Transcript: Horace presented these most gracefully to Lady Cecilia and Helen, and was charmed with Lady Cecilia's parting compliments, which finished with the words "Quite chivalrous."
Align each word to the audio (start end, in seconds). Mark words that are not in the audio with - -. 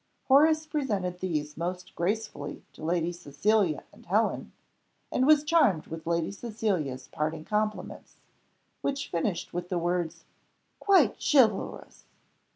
Horace 0.27 0.65
presented 0.65 1.19
these 1.19 1.55
most 1.55 1.93
gracefully 1.93 2.63
to 2.73 2.83
Lady 2.83 3.11
Cecilia 3.13 3.83
and 3.93 4.03
Helen, 4.07 4.51
and 5.11 5.27
was 5.27 5.43
charmed 5.43 5.85
with 5.85 6.07
Lady 6.07 6.31
Cecilia's 6.31 7.07
parting 7.09 7.45
compliments, 7.45 8.15
which 8.81 9.11
finished 9.11 9.53
with 9.53 9.69
the 9.69 9.77
words 9.77 10.25
"Quite 10.79 11.21
chivalrous." 11.23 12.05